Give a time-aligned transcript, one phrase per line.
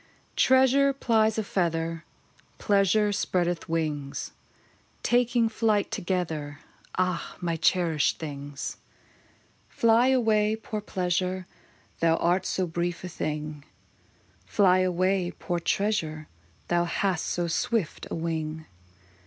[0.35, 0.57] 1.
[0.61, 2.03] REASURE plies a feather,
[2.57, 4.31] Pleasure spreadeth wings,
[5.03, 6.57] Taking flight together,—
[6.97, 7.37] Ah!
[7.39, 8.77] my cherished things.
[8.79, 9.73] LOVE UNDERSTANDS.
[9.75, 9.79] 51 II.
[9.79, 11.47] Fly away, poor pleasure,
[11.99, 13.63] That art so brief a thing:
[14.47, 16.27] Fly away, poor treasure,
[16.69, 18.65] That hast so swift a wing.